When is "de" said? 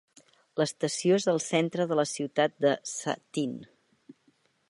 1.91-1.99, 2.67-2.73